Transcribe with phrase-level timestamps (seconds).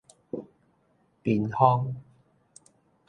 [1.21, 1.93] 豳風